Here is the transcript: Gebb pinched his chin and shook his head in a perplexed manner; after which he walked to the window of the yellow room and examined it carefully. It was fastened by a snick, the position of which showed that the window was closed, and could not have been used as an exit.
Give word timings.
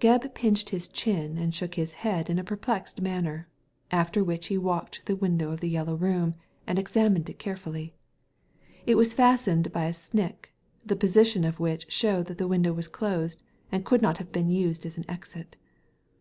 Gebb 0.00 0.34
pinched 0.34 0.70
his 0.70 0.88
chin 0.88 1.38
and 1.38 1.54
shook 1.54 1.76
his 1.76 1.92
head 1.92 2.28
in 2.28 2.36
a 2.36 2.42
perplexed 2.42 3.00
manner; 3.00 3.46
after 3.92 4.24
which 4.24 4.48
he 4.48 4.58
walked 4.58 4.94
to 4.94 5.04
the 5.06 5.14
window 5.14 5.52
of 5.52 5.60
the 5.60 5.68
yellow 5.68 5.94
room 5.94 6.34
and 6.66 6.80
examined 6.80 7.30
it 7.30 7.38
carefully. 7.38 7.94
It 8.86 8.96
was 8.96 9.14
fastened 9.14 9.70
by 9.70 9.84
a 9.84 9.92
snick, 9.92 10.52
the 10.84 10.96
position 10.96 11.44
of 11.44 11.60
which 11.60 11.92
showed 11.92 12.26
that 12.26 12.38
the 12.38 12.48
window 12.48 12.72
was 12.72 12.88
closed, 12.88 13.40
and 13.70 13.84
could 13.84 14.02
not 14.02 14.18
have 14.18 14.32
been 14.32 14.48
used 14.48 14.84
as 14.84 14.98
an 14.98 15.04
exit. 15.08 15.54